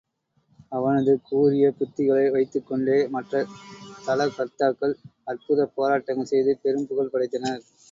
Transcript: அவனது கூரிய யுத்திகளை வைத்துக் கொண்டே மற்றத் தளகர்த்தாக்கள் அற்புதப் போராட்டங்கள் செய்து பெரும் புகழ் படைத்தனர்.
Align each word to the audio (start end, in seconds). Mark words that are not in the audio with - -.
அவனது 0.71 1.11
கூரிய 1.27 1.65
யுத்திகளை 1.73 2.23
வைத்துக் 2.31 2.65
கொண்டே 2.65 2.97
மற்றத் 3.11 3.53
தளகர்த்தாக்கள் 4.07 4.97
அற்புதப் 5.27 5.75
போராட்டங்கள் 5.77 6.31
செய்து 6.33 6.59
பெரும் 6.63 6.89
புகழ் 6.89 7.13
படைத்தனர். 7.13 7.63